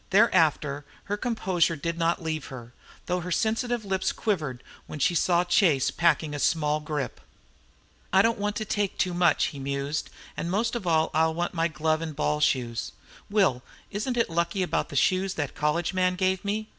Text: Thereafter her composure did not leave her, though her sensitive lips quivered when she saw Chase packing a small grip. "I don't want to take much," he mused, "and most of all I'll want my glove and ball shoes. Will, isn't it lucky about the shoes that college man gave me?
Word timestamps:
Thereafter 0.09 0.83
her 1.03 1.15
composure 1.15 1.75
did 1.75 1.95
not 1.95 2.23
leave 2.23 2.45
her, 2.45 2.73
though 3.05 3.19
her 3.19 3.31
sensitive 3.31 3.85
lips 3.85 4.11
quivered 4.11 4.63
when 4.87 4.97
she 4.97 5.13
saw 5.13 5.43
Chase 5.43 5.91
packing 5.91 6.33
a 6.33 6.39
small 6.39 6.79
grip. 6.79 7.21
"I 8.11 8.23
don't 8.23 8.39
want 8.39 8.55
to 8.55 8.65
take 8.65 9.05
much," 9.05 9.43
he 9.53 9.59
mused, 9.59 10.09
"and 10.35 10.49
most 10.49 10.75
of 10.75 10.87
all 10.87 11.11
I'll 11.13 11.35
want 11.35 11.53
my 11.53 11.67
glove 11.67 12.01
and 12.01 12.15
ball 12.15 12.39
shoes. 12.39 12.93
Will, 13.29 13.61
isn't 13.91 14.17
it 14.17 14.31
lucky 14.31 14.63
about 14.63 14.89
the 14.89 14.95
shoes 14.95 15.35
that 15.35 15.53
college 15.53 15.93
man 15.93 16.15
gave 16.15 16.43
me? 16.43 16.67